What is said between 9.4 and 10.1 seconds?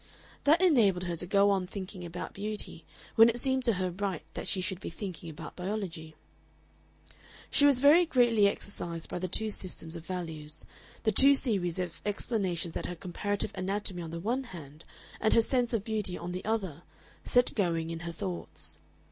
systems of